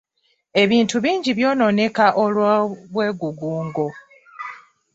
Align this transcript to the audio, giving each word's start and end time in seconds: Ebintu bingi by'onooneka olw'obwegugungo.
Ebintu 0.61 0.95
bingi 1.03 1.31
by'onooneka 1.37 2.05
olw'obwegugungo. 2.23 3.87